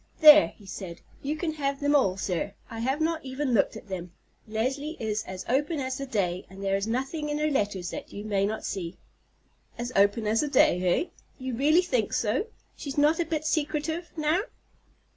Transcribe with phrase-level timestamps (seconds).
[0.19, 2.55] "There," he said, "you can have them all, sir.
[2.71, 4.13] I have not even looked at them.
[4.47, 8.11] Leslie is as open as the day, and there is nothing in her letters that
[8.11, 8.97] you may not see."
[9.77, 11.09] "As open as the day—eh?
[11.37, 12.47] You really think so.
[12.75, 14.39] She's not a bit secretive, now?"